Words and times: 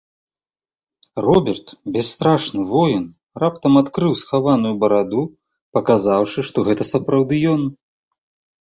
Роберт, 1.25 1.69
бясстрашны 1.97 2.61
воін, 2.71 3.03
раптам 3.45 3.73
адкрыў 3.85 4.19
схаваную 4.23 4.75
бараду, 4.87 5.21
паказаўшы, 5.79 6.39
што 6.51 6.57
гэта 6.71 6.83
сапраўды 6.97 7.35
ён. 7.55 7.61